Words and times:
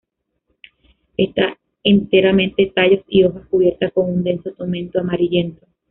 Está 1.15 1.59
enteramente, 1.83 2.71
tallos 2.75 3.01
y 3.07 3.23
hojas, 3.23 3.45
cubierta 3.45 3.91
con 3.91 4.09
un 4.09 4.23
denso 4.23 4.51
tomento 4.53 4.99
amarillento. 4.99 5.67